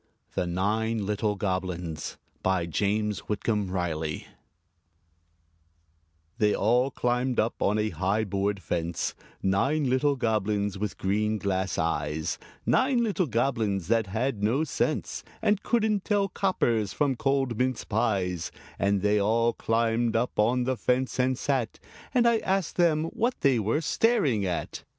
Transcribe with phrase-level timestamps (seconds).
[0.33, 4.25] THE NINE LITTLE GOBLINS BY JAMES WHITCOMB RILEY
[6.39, 11.77] They all climbed up on a high board fence Nine little Goblins, with green glass
[11.77, 17.83] eyes Nine little Goblins that had no sense, And couldn't tell coppers from cold mince
[17.83, 21.77] pies; And they all climbed up on the fence, and sat
[22.11, 24.83] And I asked them what they were staring at.